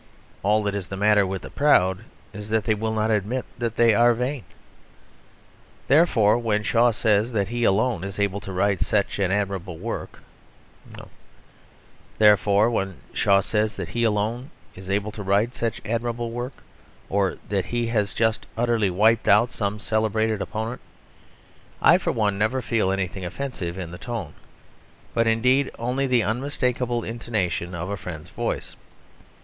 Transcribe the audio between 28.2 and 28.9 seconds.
voice.